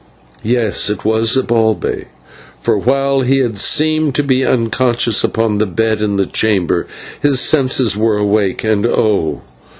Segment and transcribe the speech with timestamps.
[0.41, 2.05] Yes, it was Zibalbay,
[2.59, 6.87] for while he had seemed to be unconscious upon the bed in the chamber,
[7.21, 9.41] his senses were awake, and oh!